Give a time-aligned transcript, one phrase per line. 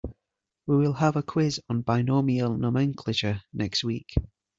[0.65, 4.15] We will have a quiz on binomial nomenclature next week.